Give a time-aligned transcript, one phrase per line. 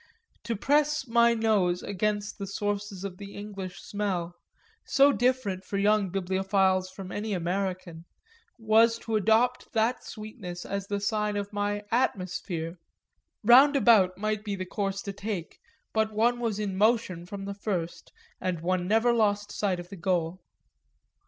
[0.45, 4.33] To press my nose against the sources of the English smell,
[4.83, 8.05] so different for young bibliophiles from any American,
[8.57, 12.79] was to adopt that sweetness as the sign of my "atmosphere";
[13.43, 15.59] roundabout might be the course to take,
[15.93, 19.95] but one was in motion from the first and one never lost sight of the
[19.97, 20.41] goal.